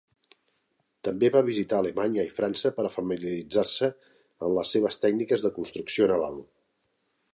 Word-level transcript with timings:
També 1.07 1.29
va 1.35 1.43
visitar 1.49 1.81
Alemanya 1.81 2.25
i 2.29 2.33
França 2.37 2.71
per 2.77 2.85
a 2.89 2.93
familiaritzar-se 2.95 3.91
amb 4.47 4.49
les 4.59 4.75
seves 4.77 4.99
tècniques 5.05 5.45
de 5.49 5.53
construcció 5.59 6.09
naval. 6.15 6.41